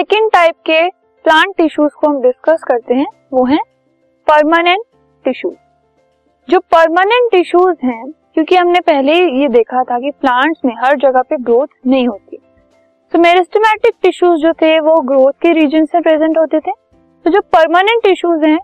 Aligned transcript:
Second 0.00 0.30
type 0.32 0.54
के 0.66 0.78
plant 1.24 1.52
tissues 1.56 1.90
को 2.00 2.08
हम 2.08 2.20
डिस्कस 2.22 2.62
करते 2.68 2.94
हैं 2.94 3.06
वो 3.32 3.44
है 3.46 3.58
परमानेंट 4.28 4.84
टिश्यूज 5.24 6.50
जो 6.52 6.60
परमानेंट 6.74 7.30
टिश्यूज 7.30 7.74
हैं 7.84 8.04
क्योंकि 8.34 8.56
हमने 8.56 8.80
पहले 8.86 9.14
ये 9.40 9.48
देखा 9.56 9.82
था 9.90 9.98
कि 10.04 10.10
प्लांट्स 10.20 10.60
में 10.64 10.72
हर 10.84 10.96
जगह 11.02 11.22
पे 11.30 11.36
ग्रोथ 11.50 11.66
नहीं 11.86 12.06
होती 12.08 12.38
तो 13.12 13.18
मेरिस्टमेटिक 13.22 13.94
टिश्यूज 14.02 14.40
जो 14.42 14.52
थे 14.62 14.78
वो 14.86 14.94
ग्रोथ 15.10 15.32
के 15.42 15.52
रीजन 15.60 15.84
से 15.92 16.00
प्रेजेंट 16.08 16.38
होते 16.38 16.60
थे 16.66 16.72
तो 17.24 17.30
जो 17.30 17.40
परमानेंट 17.56 18.02
टिश्यूज 18.04 18.46
हैं 18.48 18.58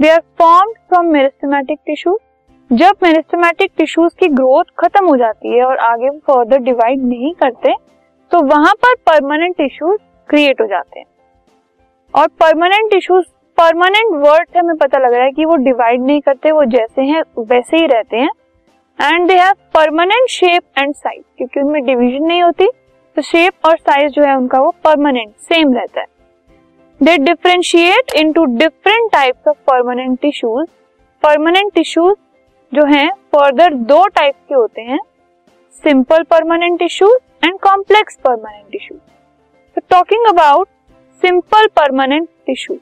they 0.00 0.10
are 0.14 0.20
form 0.38 0.72
from 0.88 1.06
meristematic 1.12 1.78
tissues 1.86 2.76
जब 2.84 2.96
मेरिस्टमेटिक 3.06 3.72
टिश्यूज 3.78 4.12
की 4.20 4.28
ग्रोथ 4.34 4.74
खत्म 4.84 5.06
हो 5.08 5.16
जाती 5.24 5.56
है 5.58 5.64
और 5.64 5.76
आगे 5.92 6.10
फर्दर 6.30 6.58
डिवाइड 6.70 7.08
नहीं 7.14 7.32
करते 7.44 7.74
तो 8.30 8.42
वहां 8.54 8.72
पर 8.86 8.94
परमानेंट 9.10 9.56
टिश्यूज 9.56 9.98
क्रिएट 10.28 10.60
हो 10.60 10.66
जाते 10.66 10.98
हैं 10.98 11.06
और 12.20 12.26
परमानेंट 12.40 12.90
टिश्यूज 12.90 13.24
परमानेंट 13.58 14.12
वर्ड 14.24 14.48
से 14.52 14.58
हमें 14.58 14.76
पता 14.76 14.98
लग 14.98 15.12
रहा 15.12 15.24
है 15.24 15.30
कि 15.32 15.44
वो 15.44 15.56
डिवाइड 15.66 16.02
नहीं 16.06 16.20
करते 16.20 16.50
वो 16.52 16.64
जैसे 16.74 17.02
हैं 17.10 17.22
वैसे 17.50 17.76
ही 17.76 17.86
रहते 17.92 18.16
हैं 18.16 18.30
and 19.02 19.28
they 19.28 19.34
have 19.38 19.54
permanent 19.74 20.28
shape 20.30 20.62
and 20.78 20.94
size 20.94 21.22
क्योंकि 21.36 21.60
उनमें 21.60 21.84
डिविजन 21.84 22.24
नहीं 22.26 22.42
होती 22.42 22.68
तो 23.16 23.22
शेप 23.22 23.66
और 23.66 23.76
साइज 23.78 24.12
जो 24.12 24.24
है 24.24 24.36
उनका 24.36 24.60
वो 24.60 24.74
परमानेंट 24.84 25.34
सेम 25.52 25.72
रहता 25.74 26.00
है 26.00 26.06
they 27.02 27.16
differentiate 27.24 28.16
to 28.36 28.44
different 28.56 29.10
types 29.12 29.48
of 29.48 29.56
permanent 29.70 30.18
tissues 30.20 30.66
permanent 31.22 31.72
tissues 31.74 32.14
जो 32.74 32.84
है 32.94 33.08
फर्दर 33.34 33.74
दो 33.92 34.06
टाइप 34.18 34.34
के 34.48 34.54
होते 34.54 34.82
हैं 34.82 34.98
simple 35.82 36.22
permanent 36.30 36.78
tissues 36.78 37.16
and 37.44 37.58
complex 37.62 38.16
permanent 38.24 38.70
tissues 38.72 39.00
talking 39.90 40.26
about 40.28 40.66
simple 41.22 41.66
permanent 41.76 42.28
tissue 42.46 42.76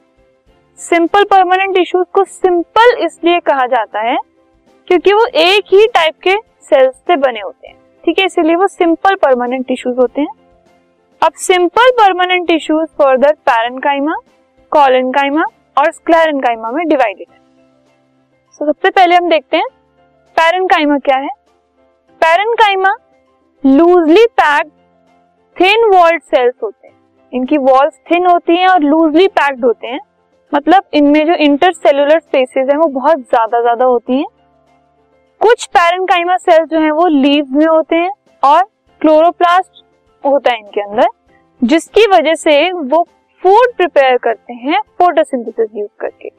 simple 0.79 1.23
permanent 1.31 1.73
tissues 1.75 2.05
को 2.13 2.23
सिंपल 2.23 2.95
इसलिए 3.05 3.39
कहा 3.47 3.65
जाता 3.73 4.01
है 4.09 4.17
क्योंकि 4.87 5.13
वो 5.13 5.25
एक 5.43 5.73
ही 5.73 5.85
टाइप 5.93 6.15
के 6.23 6.35
सेल्स 6.69 6.95
से 7.07 7.15
बने 7.15 7.39
होते 7.39 7.67
हैं 7.67 7.75
ठीक 8.05 8.19
है 8.19 8.25
इसीलिए 8.25 8.55
वो 8.55 8.67
सिंपल 8.67 9.15
परमानेंट 9.23 9.65
टिश्यूज 9.67 9.97
होते 9.99 10.21
हैं 10.21 10.33
अब 11.25 11.33
simple 11.47 11.89
permanent 11.97 12.47
tissues 12.47 12.87
further 13.01 13.33
parenchyma 13.49 14.15
collenchyma 14.71 15.43
और 15.77 15.91
स्क्लेरनकाइमा 15.91 16.71
में 16.71 16.83
डिवाइडेड 16.87 17.27
है 17.33 17.37
सो 18.51 18.65
so, 18.65 18.71
सबसे 18.71 18.89
पहले 18.89 19.15
हम 19.15 19.29
देखते 19.29 19.57
हैं 19.57 19.67
पैरनकाइमा 20.39 20.97
क्या 21.05 21.17
है 21.23 21.29
parenchyma 22.25 22.95
loosely 23.65 24.25
packed 24.41 24.71
thin 25.59 25.83
walled 25.93 26.21
cells 26.21 26.53
होते 26.63 26.87
हैं 26.87 26.93
इनकी 27.33 27.57
वॉल्स 27.67 27.97
थिन 28.11 28.25
होती 28.27 28.55
हैं 28.59 28.67
और 28.67 28.79
लूजली 28.83 29.27
पैक्ड 29.37 29.63
होते 29.65 29.87
हैं 29.87 29.99
मतलब 30.53 30.83
इनमें 30.99 31.25
जो 31.27 31.33
इंटरसेलुलर 31.45 32.19
स्पेसेस 32.19 32.67
हैं 32.71 32.77
वो 32.77 32.87
बहुत 32.99 33.19
ज्यादा 33.35 33.61
ज्यादा 33.61 33.85
होती 33.85 34.17
हैं 34.17 34.25
कुछ 35.43 35.65
पैरेंकाइमा 35.77 36.35
सेल्स 36.37 36.67
जो 36.71 36.79
हैं 36.81 36.91
वो 36.99 37.05
लीव 37.07 37.55
में 37.57 37.65
होते 37.65 37.95
हैं 37.95 38.11
और 38.49 38.61
क्लोरोप्लास्ट 39.01 39.83
होता 40.25 40.51
है 40.51 40.59
इनके 40.59 40.81
अंदर 40.81 41.07
जिसकी 41.73 42.05
वजह 42.15 42.35
से 42.43 42.57
वो 42.73 43.03
फूड 43.43 43.75
प्रिपेयर 43.77 44.17
करते 44.23 44.53
हैं 44.67 44.81
फोटोसिंथेसिस 44.99 45.69
यूज 45.75 45.89
करके 45.99 46.29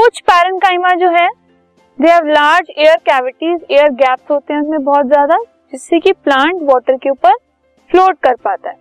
कुछ 0.00 0.20
पैरेंकाइमा 0.30 0.94
जो 1.04 1.10
है 1.20 1.28
they 2.00 2.10
have 2.10 2.26
large 2.34 2.70
air 2.78 2.96
cavities 3.10 3.64
air 3.70 3.88
gaps 4.04 4.30
होते 4.30 4.54
हैं 4.54 4.60
उसमें 4.62 4.84
बहुत 4.84 5.06
ज्यादा 5.08 5.36
जिससे 5.72 5.98
कि 6.00 6.12
प्लांट 6.24 6.58
वाटर 6.72 6.96
के 7.02 7.10
ऊपर 7.10 7.32
फ्लोट 7.90 8.16
कर 8.22 8.34
पाता 8.44 8.70
है 8.70 8.76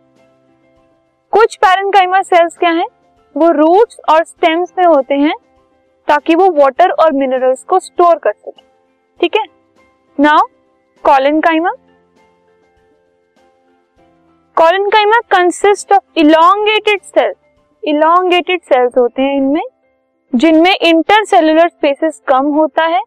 कुछ 1.31 1.55
पैरनकाइमा 1.65 2.21
सेल्स 2.21 2.57
क्या 2.57 2.69
है 2.79 2.85
वो 3.37 3.49
रूट्स 3.57 3.97
और 4.09 4.23
स्टेम्स 4.25 4.71
में 4.77 4.85
होते 4.85 5.15
हैं 5.23 5.33
ताकि 6.07 6.35
वो 6.35 6.49
वाटर 6.61 6.89
और 7.03 7.11
मिनरल्स 7.13 7.63
को 7.69 7.79
स्टोर 7.79 8.15
कर 8.23 8.31
सके 8.31 8.61
ठीक 9.21 9.35
है 9.37 9.43
now 10.25 10.47
collenchyma 11.47 11.71
collenchyma 14.89 15.19
consist 15.35 15.91
of 15.93 16.01
elongated 16.17 17.01
cells 17.01 17.35
elongated 17.93 18.61
cells 18.73 18.97
होते 18.97 19.21
हैं 19.21 19.35
इनमें 19.37 19.63
जिनमें 20.43 20.75
इंटरसेलुलर 20.75 21.67
स्पेसेस 21.69 22.21
कम 22.27 22.45
होता 22.55 22.85
है 22.95 23.01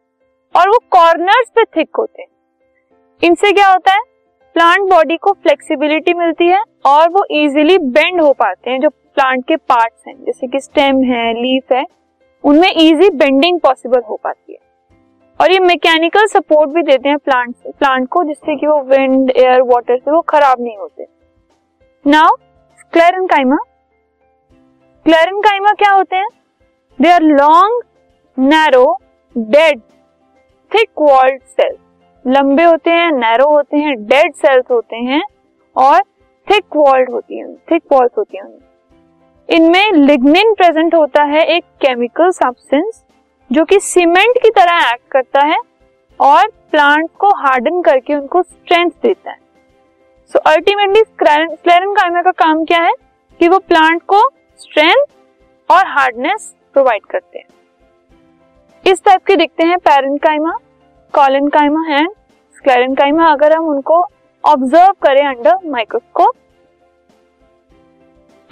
और 0.57 0.69
वो 0.71 0.79
कॉर्नर्स 0.91 1.51
पे 1.55 1.65
थिक 1.77 1.97
होते 1.99 2.23
हैं 2.23 2.29
इनसे 3.29 3.53
क्या 3.53 3.71
होता 3.73 3.93
है 3.95 4.01
प्लांट 4.59 4.89
बॉडी 4.91 5.17
को 5.23 5.33
फ्लेक्सिबिलिटी 5.43 6.13
मिलती 6.19 6.47
है 6.49 6.63
और 6.87 7.09
वो 7.17 7.23
इजीली 7.41 7.77
बेंड 7.97 8.21
हो 8.21 8.33
पाते 8.41 8.71
हैं 8.71 8.81
जो 8.81 8.89
प्लांट 8.89 9.45
के 9.49 9.57
पार्ट्स 9.73 10.07
हैं 10.09 10.15
जैसे 10.25 10.47
कि 10.55 10.61
स्टेम 10.61 11.03
है 11.11 11.21
लीफ 11.43 11.73
है 11.73 11.85
उनमें 12.53 12.71
इजी 12.71 13.09
बेंडिंग 13.19 13.61
पॉसिबल 13.67 14.01
हो 14.09 14.19
पाती 14.25 14.53
है 14.53 14.59
और 15.43 15.53
ये 15.53 15.59
मैकेनिकल 15.67 16.27
सपोर्ट 16.35 16.71
भी 16.75 16.83
देते 16.91 17.09
हैं 17.09 17.19
प्लांट 17.25 17.55
प्लांट 17.67 18.09
को 18.17 18.25
जिससे 18.31 18.57
कि 18.61 18.67
वो 18.67 18.81
विंड 18.91 19.31
एयर 19.37 19.61
वाटर 19.73 19.99
से 19.99 20.11
वो 20.11 20.21
खराब 20.35 20.61
नहीं 20.63 20.77
होते 20.77 21.07
नाउ 22.11 22.35
क्लेरनकाइमा 22.93 23.59
क्लेरनकाइमा 25.05 25.73
क्या 25.85 25.93
होते 25.93 26.17
हैं 26.17 26.29
they 27.01 27.13
are 27.13 27.23
long 27.37 27.83
narrow 28.53 28.87
dead 29.37 29.81
thick 30.75 30.91
walled 31.11 31.41
cells 31.55 31.81
लंबे 32.27 32.63
होते 32.65 32.91
हैं 32.91 33.11
नैरो 33.13 33.49
होते 33.51 33.77
हैं 33.79 33.95
डेड 34.07 34.33
सेल्स 34.35 34.65
होते 34.71 34.97
हैं 35.09 35.23
और 35.85 36.01
थिक 36.51 36.77
वॉल्ड 36.77 37.11
होती 37.13 37.39
हैं 37.39 37.55
थिक 37.71 37.83
वॉल्स 37.93 38.11
होती 38.19 38.39
हैं 38.39 38.47
इनमें 39.57 39.93
लिग्निन 39.93 40.53
प्रेजेंट 40.55 40.95
होता 40.95 41.23
है 41.33 41.45
एक 41.57 41.65
केमिकल 41.85 42.31
सब्सटेंस 42.39 43.05
जो 43.53 43.65
कि 43.65 43.79
सीमेंट 43.81 44.39
की 44.43 44.51
तरह 44.57 44.91
एक्ट 44.91 45.03
करता 45.13 45.45
है 45.47 45.59
और 46.31 46.49
प्लांट 46.71 47.09
को 47.21 47.29
हार्डन 47.45 47.81
करके 47.83 48.15
उनको 48.15 48.43
स्ट्रेंथ 48.43 48.91
देता 49.03 49.31
है 49.31 49.39
सो 50.33 50.39
अल्टीमेटली 50.51 51.03
स्क्लेरन 51.03 51.93
काइमा 51.95 52.23
का 52.23 52.31
काम 52.45 52.65
क्या 52.65 52.81
है 52.83 52.93
कि 53.39 53.49
वो 53.49 53.59
प्लांट 53.69 54.03
को 54.13 54.29
स्ट्रेंथ 54.61 55.05
और 55.71 55.87
हार्डनेस 55.99 56.55
प्रोवाइड 56.73 57.05
करते 57.11 57.39
हैं 57.39 58.93
इस 58.93 59.03
टाइप 59.05 59.25
के 59.27 59.37
दिखते 59.37 59.65
हैं 59.67 59.79
पेरेंट 59.89 60.21
काइमा 60.23 60.55
कॉलनकाइमा 61.15 61.81
स्क्लेरन 61.83 62.07
स्क्लेरनकाइमा 62.57 63.27
अगर 63.33 63.53
हम 63.57 63.67
उनको 63.69 64.01
ऑब्जर्व 64.49 64.93
करें 65.03 65.25
अंडर 65.27 65.69
माइक्रोस्कोप 65.71 66.35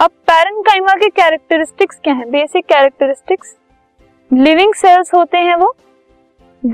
अब 0.01 0.11
पैरनकाइमा 0.27 0.93
के 1.03 1.09
कैरेक्टरिस्टिक्स 1.19 1.99
क्या 2.03 2.13
हैं 2.13 2.29
बेसिक 2.31 2.65
कैरेक्टरिस्टिक्स 2.71 3.55
लिविंग 4.33 4.73
सेल्स 4.81 5.13
होते 5.13 5.37
हैं 5.49 5.55
वो 5.63 5.73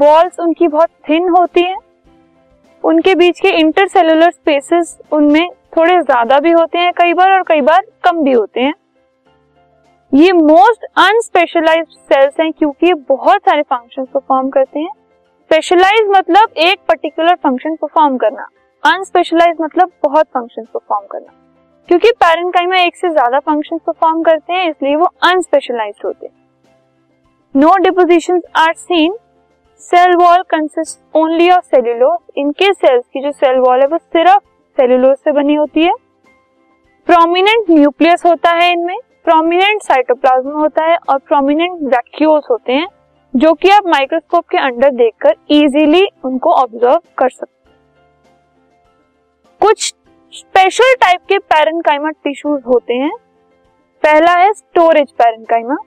वॉल्स 0.04 0.40
उनकी 0.40 0.68
बहुत 0.78 0.90
थिन 1.10 1.28
होती 1.38 1.62
हैं 1.70 1.78
उनके 2.94 3.16
बीच 3.16 3.40
के 3.40 3.50
इंटरसेलुलर 3.60 4.32
स्पेसेस 4.32 4.98
उनमें 5.14 5.48
थोड़े 5.78 6.02
ज्यादा 6.02 6.40
भी 6.48 6.52
होते 6.52 6.78
हैं 6.80 6.92
कई 7.02 7.14
बार 7.20 7.32
और 7.38 7.44
कई 7.48 7.62
बार 7.70 7.82
कम 8.06 8.24
भी 8.24 8.32
होते 8.34 8.62
हैं 8.62 8.74
ये 10.24 10.32
मोस्ट 10.34 10.84
अनस्पेशलाइज्ड 11.08 11.92
सेल्स 12.14 12.40
हैं 12.40 12.52
क्योंकि 12.52 12.88
ये 12.88 12.94
बहुत 13.10 13.42
सारे 13.50 13.62
फंक्शंस 13.62 14.08
परफॉर्म 14.14 14.50
करते 14.58 14.80
हैं 14.80 14.90
स्पेशलाइज 15.54 16.08
मतलब 16.10 16.54
एक 16.58 16.78
पर्टिकुलर 16.88 17.36
फंक्शन 17.44 17.76
परफॉर्म 17.82 18.16
करना 18.18 18.46
अनस्पेशलाइज 18.92 19.58
मतलब 19.62 19.92
बहुत 20.04 20.26
फंक्शन 20.34 20.64
परफॉर्म 20.74 21.06
करना 21.12 21.32
क्योंकि 21.88 22.12
पैरेंकाइमा 22.24 22.78
एक 22.84 22.96
से 22.98 23.10
ज्यादा 23.14 23.40
फंक्शन 23.50 23.78
परफॉर्म 23.88 24.24
करते 24.24 24.54
हैं 24.54 24.70
इसलिए 24.70 24.96
वो 25.02 25.06
अनस्पेशलाइज 25.30 25.96
होते 26.06 26.28
हैं 26.28 27.62
no 27.62 27.76
deposition 27.84 28.42
are 28.64 28.74
seen 28.78 29.14
cell 29.90 30.16
wall 30.22 30.42
consist 30.56 31.18
only 31.22 31.50
of 31.58 31.64
cellulose 31.76 32.20
इनके 32.46 32.74
सेल्स 32.74 33.04
की 33.14 33.22
जो 33.24 33.32
सेल 33.32 33.60
वॉल 33.68 33.82
है 33.82 33.88
वो 33.92 33.98
सिर्फ 33.98 34.42
सेल्यूलोस 34.82 35.18
से 35.24 35.32
बनी 35.42 35.56
होती 35.56 35.84
है 35.86 35.94
प्रोमिनेंट 37.12 37.70
न्यूक्लियस 37.70 38.26
होता 38.26 38.56
है 38.64 38.72
इनमें 38.74 38.98
प्रोमिनेंट 39.26 39.82
साइटोप्लाज्म 39.92 40.60
होता 40.62 40.86
है 40.92 40.98
और 41.10 41.20
प्रोमिनेंट 41.30 41.80
वैक्यूल्स 41.96 42.48
होते 42.52 42.74
हैं 42.82 42.88
जो 43.42 43.54
कि 43.62 43.70
आप 43.72 43.84
माइक्रोस्कोप 43.88 44.46
के 44.52 44.58
अंडर 44.58 44.90
देखकर 44.96 45.36
इजीली 45.54 46.06
उनको 46.26 46.52
ऑब्जर्व 46.62 47.00
कर 47.18 47.30
सकते 47.30 47.52
कुछ 49.66 49.94
स्पेशल 50.40 50.94
टाइप 51.02 51.22
के 51.30 51.40
पैरेंकाइमा 51.54 52.10
टिश्यूज 52.24 52.62
होते 52.68 52.94
हैं 52.94 53.12
पहला 54.04 54.34
है 54.40 54.54
storage 54.54 55.12
parenchyma 55.22 55.78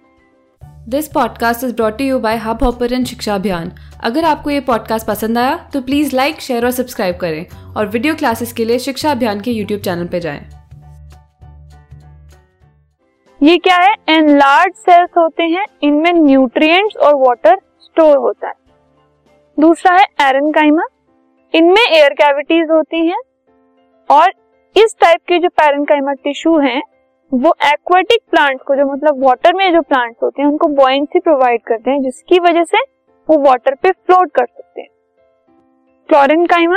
this 0.89 1.09
podcast 1.15 1.65
is 1.65 1.75
brought 1.77 2.01
you 2.01 2.19
by 2.27 2.37
Hubhopper 2.65 3.03
Shiksha 3.05 3.35
Abhiyan 3.35 3.73
अगर 4.11 4.25
आपको 4.25 4.51
ये 4.51 4.61
पॉडकास्ट 4.73 5.07
पसंद 5.07 5.39
आया 5.39 5.57
तो 5.73 5.81
प्लीज़ 5.83 6.17
लाइक 6.17 6.41
शेयर 6.41 6.65
और 6.65 6.71
सब्सक्राइब 6.81 7.17
करें 7.21 7.45
और 7.77 7.87
वीडियो 7.97 8.15
क्लासेस 8.17 8.53
के 8.61 8.65
लिए 8.65 8.79
शिक्षा 8.89 9.11
अभियान 9.11 9.41
के 9.41 9.51
यूट्यूब 9.53 9.81
चैनल 9.85 10.07
पर 10.13 10.19
जाएं। 10.19 10.41
ये 13.43 13.57
क्या 13.65 13.77
है 13.77 13.93
एन 14.09 14.29
लार्ज 14.39 14.75
सेल्स 14.75 15.11
होते 15.17 15.43
हैं 15.45 15.65
इनमें 15.85 16.13
न्यूट्रिएंट्स 16.13 16.97
और 17.07 17.15
वाटर 17.27 17.57
स्टोर 17.81 18.17
होता 18.19 18.49
है 18.49 18.55
दूसरा 19.61 19.97
है 19.97 20.05
एरन 20.29 20.49
इनमें 21.55 21.81
एयर 21.83 22.15
कैविटीज 22.21 22.71
होती 22.71 23.05
हैं 23.07 23.19
और 24.17 24.33
इस 24.85 24.97
टाइप 25.01 25.21
के 25.29 25.39
जो 25.41 25.49
पैरनकाइमा 25.61 26.13
टिश्यू 26.25 26.59
हैं 26.65 26.81
वो 27.45 27.55
एक्वेटिक 27.73 28.21
प्लांट्स 28.31 28.65
को 28.67 28.77
जो 28.77 28.85
मतलब 28.93 29.23
वाटर 29.25 29.55
में 29.57 29.71
जो 29.75 29.83
प्लांट्स 29.93 30.23
होते 30.23 30.43
हैं 30.43 30.49
उनको 30.49 30.69
बॉयंसी 30.83 31.19
प्रोवाइड 31.21 31.63
करते 31.67 31.91
हैं 31.91 32.03
जिसकी 32.03 32.39
वजह 32.49 32.65
से 32.75 32.81
वो 33.31 33.39
वाटर 33.49 33.75
पे 33.83 33.91
फ्लोट 33.91 34.31
कर 34.41 34.45
सकते 34.47 34.81
हैं 34.81 34.91
क्लोरिन 36.09 36.77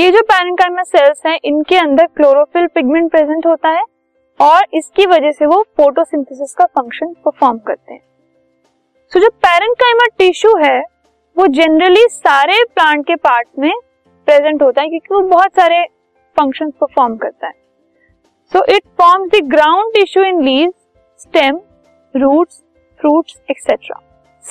ये 0.00 0.10
जो 0.12 0.22
पैरनकाइमा 0.32 0.82
सेल्स 0.82 1.26
हैं 1.26 1.38
इनके 1.44 1.76
अंदर 1.78 2.06
क्लोरोफिल 2.16 2.66
पिगमेंट 2.74 3.10
प्रेजेंट 3.10 3.46
होता 3.46 3.68
है 3.78 3.82
और 4.40 4.64
इसकी 4.74 5.06
वजह 5.06 5.32
से 5.32 5.46
वो 5.46 5.62
फोटोसिंथेसिस 5.76 6.54
का 6.58 6.64
फंक्शन 6.78 7.12
परफॉर्म 7.24 7.58
करते 7.66 7.92
हैं 7.92 8.00
सो 9.12 9.18
so, 9.18 9.24
जो 9.24 9.30
पेरेंकाइमा 9.44 10.06
टिश्यू 10.18 10.56
है 10.64 10.78
वो 11.38 11.46
जनरली 11.58 12.06
सारे 12.10 12.62
प्लांट 12.74 13.06
के 13.06 13.14
पार्ट 13.26 13.48
में 13.58 13.72
प्रेजेंट 14.26 14.62
होता 14.62 14.82
है 14.82 14.88
क्योंकि 14.88 15.14
वो 15.14 15.20
बहुत 15.28 15.52
सारे 15.56 15.82
फंक्शन 16.38 16.70
परफॉर्म 16.80 17.16
करता 17.16 17.46
है 17.46 17.52
so 18.52 18.64
it 18.74 18.82
forms 19.00 19.30
the 19.34 19.44
ground 19.50 19.92
tissue 19.94 20.24
in 20.24 20.42
leave 20.44 20.72
stem 21.18 21.60
roots 22.16 22.62
fruits 23.00 23.40
etcetera 23.50 24.00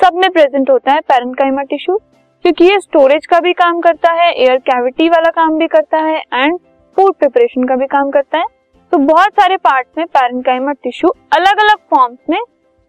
सब 0.02 0.16
में 0.22 0.30
प्रेजेंट 0.32 0.70
होता 0.70 0.94
है 0.94 1.00
पेरेंकाइमा 1.12 1.62
टिश्यू 1.76 1.98
क्योंकि 2.42 2.66
ये 2.66 2.80
स्टोरेज 2.80 3.26
का 3.30 3.40
भी 3.40 3.54
काम 3.62 3.80
करता 3.82 4.12
है 4.22 4.32
एयर 4.34 4.58
कैविटी 4.70 5.10
वाला 5.10 5.30
काम 5.36 5.58
भी 5.60 5.68
करता 5.76 5.98
है 6.08 6.18
एंड 6.34 6.58
फूड 6.96 7.14
प्रिपरेशन 7.20 7.68
का 7.68 7.76
भी 7.76 7.86
काम 7.96 8.10
करता 8.12 8.40
है 8.40 8.46
तो 8.94 8.98
बहुत 9.06 9.30
सारे 9.40 9.56
पार्ट 9.58 9.88
में 9.98 10.06
पैरेंकाइमा 10.16 10.72
टिश्यू 10.84 11.10
अलग 11.34 11.60
अलग 11.60 11.78
फॉर्म्स 11.92 12.18
में 12.30 12.42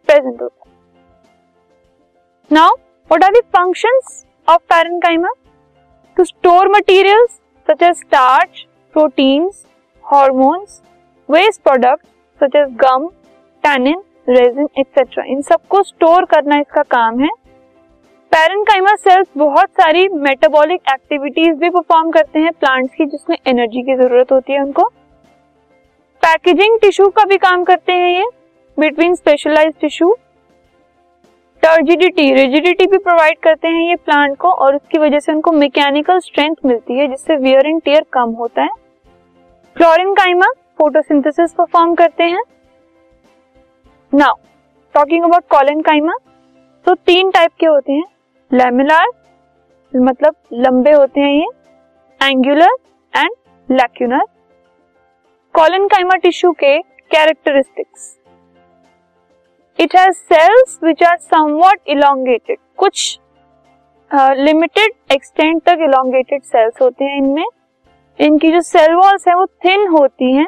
प्रेजेंट 0.07 0.41
होता 0.43 0.65
है 0.69 2.51
now 2.57 2.73
what 3.11 3.23
are 3.25 3.31
the 3.33 3.41
functions 3.57 4.11
of 4.55 4.61
parenchyma 4.73 5.29
to 6.17 6.25
store 6.25 6.69
materials 6.75 7.39
such 7.71 7.83
as 7.83 7.95
starch 7.99 8.61
proteins 8.93 9.65
hormones 10.13 10.81
waste 11.31 11.63
product 11.69 12.05
such 12.43 12.57
as 12.65 12.75
gum 12.85 13.07
tannin 13.69 14.03
resin 14.29 14.69
etcetera 14.81 15.25
इन 15.37 15.41
सबको 15.53 15.83
स्टोर 15.93 16.25
करना 16.35 16.59
इसका 16.61 16.83
काम 16.97 17.21
है 17.23 17.31
पैरेंकाइमा 18.37 18.95
सेल्स 19.09 19.29
बहुत 19.47 19.71
सारी 19.81 20.09
मेटाबॉलिक 20.29 20.93
एक्टिविटीज 20.95 21.57
भी 21.61 21.71
परफॉर्म 21.79 22.11
करते 22.19 22.39
हैं 22.47 22.53
प्लांट्स 22.61 22.95
की 22.99 23.07
जिसमें 23.17 23.37
एनर्जी 23.55 23.83
की 23.91 23.97
जरूरत 24.03 24.33
होती 24.33 24.53
है 24.53 24.63
उनको 24.63 24.89
पैकेजिंग 26.25 26.77
टिश्यू 26.81 27.09
का 27.17 27.25
भी 27.31 27.37
काम 27.39 27.65
करते 27.65 27.93
हैं 27.93 28.09
ये 28.11 28.25
between 28.81 29.15
specialised 29.15 29.75
tissue 29.81 30.13
turgidity 31.63 32.33
rigidity 32.35 32.87
भी 32.91 32.99
प्रोवाइड 33.09 33.39
करते 33.45 33.69
हैं 33.75 33.89
ये 33.89 33.97
प्लांट 34.05 34.37
को 34.45 34.51
और 34.65 34.77
उसकी 34.77 34.99
वजह 34.99 35.19
से 35.27 35.33
उनको 35.33 35.53
मैकेनिकल 35.53 36.19
स्ट्रेंथ 36.29 36.65
मिलती 36.67 36.99
है 36.99 37.09
जिससे 37.09 37.37
वियर 37.43 37.67
एंड 37.67 37.83
टियर 37.85 38.05
कम 38.13 38.31
होता 38.39 38.63
है 38.63 38.69
फ्लोरिन 39.77 40.15
काइमा 40.23 40.47
फोटोसिंथेसिस 40.79 41.53
परफॉर्म 41.59 41.95
करते 41.95 42.25
हैं 42.35 42.43
नाउ 44.15 44.35
टॉकिंग 44.95 45.25
अबाउट 45.25 45.49
कॉलिन 45.57 45.83
काइमा 45.91 46.15
तो 46.87 46.95
तीन 47.11 47.31
टाइप 47.39 47.53
के 47.61 47.67
होते 47.67 47.93
हैं 48.01 48.05
लेमिलार 48.63 49.09
मतलब 50.11 50.35
लंबे 50.69 50.93
होते 50.93 51.21
हैं 51.21 51.35
ये 51.41 52.29
angular 52.31 52.77
and 53.23 53.31
lacunar 53.79 54.25
collenchyma 55.55 56.15
tissue 56.23 56.51
के 56.61 56.77
characteristics 57.15 58.07
it 59.81 59.95
has 59.97 60.15
cells 60.15 60.79
which 60.85 61.03
are 61.09 61.17
somewhat 61.19 61.91
elongated 61.95 62.57
कुछ 62.79 62.97
लिमिटेड 64.39 64.93
एक्सटेंट 65.13 65.61
तक 65.67 65.83
इलांगेटेड 65.89 66.43
सेल्स 66.43 66.81
होते 66.83 67.05
हैं 67.05 67.19
इनमें 67.19 67.45
इनकी 68.27 68.51
जो 68.53 68.61
सेल 68.71 68.95
वॉल्स 68.95 69.29
है 69.29 69.35
वो 69.37 69.47
थिन 69.65 69.87
होती 69.93 70.33
हैं 70.37 70.47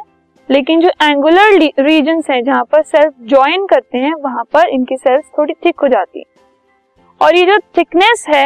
लेकिन 0.50 0.80
जो 0.86 0.88
एंगुलर 1.10 1.58
रीजन 1.88 2.22
है 2.30 2.40
जहां 2.42 2.64
पर 2.72 2.82
सेल्स 2.82 3.12
ज्वाइन 3.34 3.66
करते 3.74 3.98
हैं 4.06 4.12
वहां 4.24 4.44
पर 4.54 4.68
इनकी 4.80 4.96
सेल्स 5.06 5.30
थोड़ी 5.38 5.54
थिक 5.64 5.80
हो 5.82 5.88
जाती 5.94 6.18
है 6.18 7.26
और 7.26 7.36
ये 7.36 7.44
जो 7.52 7.58
थिकनेस 7.78 8.26
है 8.34 8.44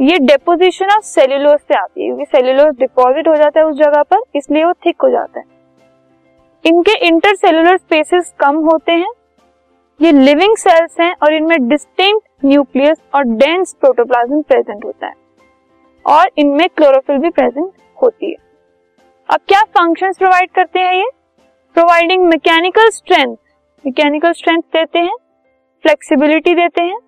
ये 0.00 0.18
डेपोजिशन 0.32 0.96
ऑफ 0.96 1.02
सेल्यूलोज 1.14 1.58
से 1.60 1.74
आती 1.82 2.00
है 2.02 2.06
क्योंकि 2.08 2.24
सेल्यूलोज 2.36 2.74
डिपॉजिट 2.78 3.28
हो 3.28 3.36
जाता 3.36 3.60
है 3.60 3.66
उस 3.66 3.76
जगह 3.84 4.02
पर 4.14 4.22
इसलिए 4.38 4.64
वो 4.64 4.72
थिक 4.86 5.02
हो 5.04 5.10
जाता 5.10 5.40
है 5.40 5.46
इनके 6.66 6.92
इंटरसेलुलर 7.06 7.76
स्पेसेस 7.76 8.32
कम 8.40 8.56
होते 8.68 8.92
हैं 9.02 9.10
ये 10.02 10.10
लिविंग 10.12 10.56
सेल्स 10.56 10.96
हैं 11.00 11.12
और 11.22 11.34
इनमें 11.34 11.66
डिस्टिंक्ट 11.68 12.44
न्यूक्लियस 12.44 12.98
और 13.14 13.22
डेंस 13.42 13.74
प्रोटोप्लाज्म 13.80 14.40
प्रेजेंट 14.48 14.84
होता 14.84 15.06
है 15.06 15.14
और 16.16 16.30
इनमें 16.38 16.68
क्लोरोफिल 16.76 17.18
भी 17.18 17.30
प्रेजेंट 17.38 17.72
होती 18.02 18.30
है 18.30 18.36
अब 19.34 19.40
क्या 19.48 19.62
फंक्शंस 19.78 20.18
प्रोवाइड 20.18 20.50
करते 20.54 20.80
हैं 20.80 20.94
ये 20.94 21.08
providing 21.74 22.26
mechanical 22.28 22.88
strength 22.98 23.36
mechanical 23.86 24.32
strength 24.42 24.62
देते 24.76 24.98
हैं 25.08 25.14
फ्लेक्सिबिलिटी 25.82 26.54
देते 26.54 26.82
हैं 26.82 26.98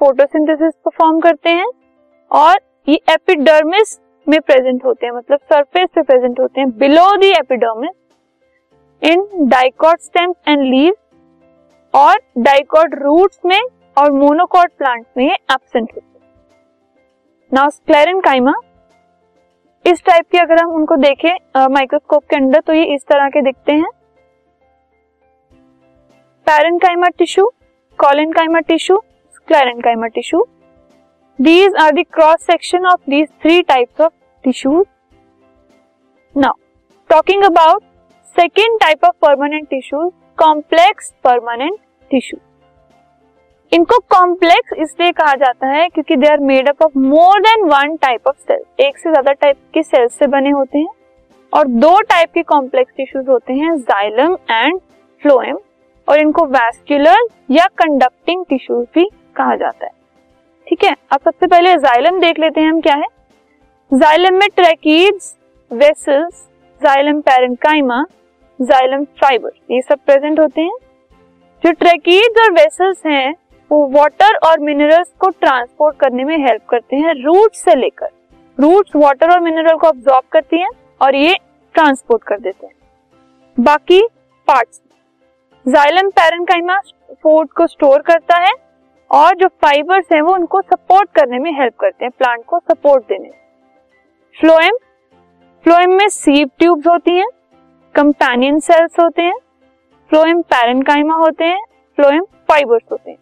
फोटोसिंथेसिस 0.00 0.72
परफॉर्म 0.84 1.20
करते 1.20 1.50
हैं 1.60 1.66
और 2.42 2.60
ये 2.88 3.00
एपिडर्मिस 3.12 3.98
में 4.28 4.40
प्रेजेंट 4.46 4.84
होते 4.84 5.06
हैं 5.06 5.12
मतलब 5.14 5.38
सरफेस 5.52 5.88
पे 5.94 6.02
प्रेजेंट 6.02 6.40
होते 6.40 6.60
हैं 6.60 6.70
below 6.78 7.14
the 7.20 7.30
epidermis 7.38 7.90
in 9.08 9.22
dicot 9.48 10.00
stems 10.00 10.34
and 10.48 10.62
leave 10.62 10.94
और 11.98 12.18
डाइकॉट 12.38 12.94
रूट्स 13.02 13.38
में 13.46 13.60
और 13.98 14.10
मोनोकॉट 14.12 14.70
प्लांट 14.78 15.04
में 15.16 15.24
ये 15.24 15.34
एबसेंट 15.34 15.88
होते 15.94 16.00
हैं 16.18 17.54
नाउ 17.54 17.70
स्क्लेरन 17.70 18.20
काइमा 18.26 18.52
इस 19.92 20.02
टाइप 20.06 20.28
के 20.32 20.38
अगर 20.38 20.62
हम 20.62 20.74
उनको 20.76 20.96
देखें 20.96 21.32
माइक्रोस्कोप 21.74 22.24
के 22.30 22.36
अंदर 22.36 22.60
तो 22.66 22.72
ये 22.74 22.84
इस 22.94 23.06
तरह 23.10 23.28
के 23.36 23.42
दिखते 23.42 23.72
हैं 23.82 23.90
काइमा 26.82 27.08
टिश्यू 27.18 27.44
काइमा 28.04 28.60
tissue 28.68 28.96
काइमा 29.52 30.06
tissue 30.08 30.44
these 31.42 31.74
are 31.80 31.90
the 31.94 32.02
cross 32.12 32.42
section 32.46 32.86
of 32.86 33.00
these 33.10 33.28
three 33.42 33.60
types 33.68 34.00
of 34.04 34.12
tissues 34.44 34.84
now 36.44 36.52
talking 37.10 37.42
about 37.44 37.82
second 38.40 38.78
type 38.80 39.04
of 39.04 39.14
permanent 39.22 39.66
tissue 39.70 39.98
complex 40.38 41.12
permanent 41.24 41.74
tissue 42.10 42.38
इनको 43.76 43.98
कॉम्प्लेक्स 44.14 44.72
इसलिए 44.82 45.10
कहा 45.18 45.34
जाता 45.42 45.66
है 45.72 45.88
क्योंकि 45.94 46.16
they 46.22 46.28
are 46.28 46.40
made 46.50 46.68
up 46.68 46.82
of 46.82 46.92
more 46.96 47.40
than 47.46 47.64
one 47.70 47.96
type 48.02 48.26
of 48.28 48.36
cell 48.48 48.62
एक 48.84 48.98
से 48.98 49.10
ज्यादा 49.12 49.32
type 49.32 49.56
के 49.74 49.82
सेल्स 49.82 50.14
से 50.18 50.26
बने 50.36 50.50
होते 50.50 50.78
हैं 50.78 50.88
और 51.58 51.66
दो 51.84 51.90
टाइप 52.14 52.30
के 52.34 52.42
कॉम्प्लेक्स 52.54 52.92
टिश्यूज 52.96 53.28
होते 53.28 53.54
हैं 53.54 53.76
जाइलम 53.90 54.36
एंड 54.50 54.78
फ्लोएम 55.22 55.58
और 56.08 56.20
इनको 56.20 56.44
वैस्कुलर 56.56 57.26
या 57.56 57.66
कंडक्टिंग 57.82 58.44
टिश्यूज 58.50 58.86
भी 58.94 59.04
कहा 59.36 59.56
जाता 59.64 59.84
है 59.86 59.92
ठीक 60.68 60.84
है 60.84 60.94
अब 61.10 61.20
सबसे 61.24 61.46
पहले 61.46 61.74
जाइलम 61.86 62.20
देख 62.20 62.38
लेते 62.40 62.60
हैं 62.60 62.70
हम 62.70 62.80
क्या 62.88 62.94
है 63.04 63.08
जाइलम 64.04 64.38
में 64.40 64.48
tracheids 64.56 65.34
vessels 65.84 66.42
xylem 66.84 67.20
parenchyma 67.28 68.02
xylem 68.68 69.04
fibre 69.20 69.50
ये 69.70 69.80
सब 69.82 69.98
प्रेजेंट 70.06 70.40
होते 70.40 70.60
हैं 70.60 70.72
जो 71.64 71.70
ट्रेकीड्स 71.80 72.40
और 72.44 72.50
वेसल्स 72.52 72.98
हैं 73.06 73.30
वो 73.72 73.86
वाटर 73.92 74.34
और 74.46 74.58
मिनरल्स 74.60 75.08
को 75.20 75.28
ट्रांसपोर्ट 75.44 75.96
करने 76.00 76.24
में 76.30 76.36
हेल्प 76.46 76.62
करते 76.70 76.96
हैं 76.96 77.14
रूट 77.22 77.54
से 77.54 77.74
लेकर 77.76 78.08
रूट 78.62 78.90
वाटर 78.96 79.30
और 79.32 79.40
मिनरल 79.40 79.76
को 79.78 79.86
ऑब्जॉर्ब 79.88 80.24
करती 80.32 80.60
हैं 80.60 80.68
और 81.02 81.14
ये 81.14 81.34
ट्रांसपोर्ट 81.74 82.22
कर 82.28 82.40
देते 82.40 82.66
हैं 82.66 83.64
बाकी 83.64 84.00
पार्ट्स 84.48 84.80
जाइलम 85.72 86.10
पैरेंकाइमा 86.20 86.78
फूड 87.22 87.48
को 87.56 87.66
स्टोर 87.66 88.02
करता 88.12 88.36
है 88.44 88.52
और 89.22 89.34
जो 89.36 89.48
फाइबर्स 89.62 90.12
हैं 90.12 90.20
वो 90.22 90.34
उनको 90.34 90.60
सपोर्ट 90.62 91.08
करने 91.20 91.38
में 91.38 91.50
हेल्प 91.62 91.74
करते 91.80 92.04
हैं 92.04 92.12
प्लांट 92.18 92.44
को 92.48 92.58
सपोर्ट 92.70 93.04
देने 93.08 93.30
फ्लोएम 94.40 94.76
फ्लोएम 95.64 95.96
में 95.98 96.08
सीव 96.08 96.50
ट्यूब्स 96.58 96.86
होती 96.86 97.16
हैं 97.16 97.26
कंपेनियन 98.00 98.58
सेल्स 98.66 98.98
होते 99.00 99.22
हैं 99.22 99.32
फ्लोएम 100.10 100.40
पैरनकाइमा 100.52 101.14
होते 101.22 101.44
हैं 101.44 101.58
फ्लोएम 101.96 102.22
फाइबर्स 102.48 102.82
होते 102.92 103.10
हैं 103.10 103.16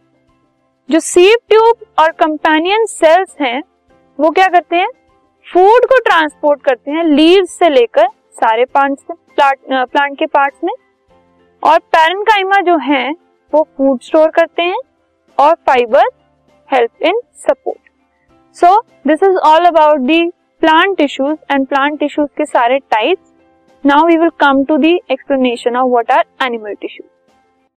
जो 0.90 0.99
सीप 1.06 1.38
ट्यूब 1.49 1.78
और 2.00 2.11
कंपेनियन 2.20 2.85
सेल्स 2.88 3.35
हैं 3.40 3.62
वो 4.20 4.30
क्या 4.37 4.47
करते 4.49 4.76
हैं 4.76 4.88
फूड 5.52 5.85
को 5.92 5.99
ट्रांसपोर्ट 6.08 6.62
करते 6.64 6.90
हैं 6.90 7.02
लीव 7.04 7.44
से 7.58 7.68
लेकर 7.68 8.06
सारे 8.40 8.64
प्लांट्स 8.76 9.02
प्लांट 9.11 9.88
प्लांट 9.94 10.18
के 10.18 10.26
पार्ट्स 10.38 10.61
में 10.64 10.73
और 11.70 11.78
पैरनकाइमा 11.97 12.61
जो 12.70 12.76
है 12.90 13.11
वो 13.54 13.66
फूड 13.76 14.00
स्टोर 14.11 14.30
करते 14.38 14.62
हैं 14.70 14.80
और 15.47 15.54
fibre 15.66 16.04
help 16.75 17.02
in 17.08 17.20
support 17.49 17.80
so 18.61 18.75
this 19.06 19.23
is 19.30 19.37
all 19.52 19.64
about 19.75 20.00
the 20.12 20.25
plant 20.61 20.97
tissues 20.99 21.37
and 21.50 21.66
plant 21.75 21.99
tissues 22.00 22.28
के 22.38 22.44
सारे 22.47 22.78
types 22.94 23.27
Now 23.85 24.07
we 24.07 24.18
will 24.18 24.33
come 24.33 24.66
to 24.66 24.76
the 24.76 25.00
explanation 25.09 25.76
of 25.76 25.88
what 25.88 26.11
are 26.11 26.25
animal 26.40 26.75
tissues. 26.80 27.07